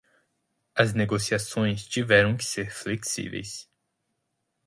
[0.75, 3.69] As negociações tiveram que ser flexíveis.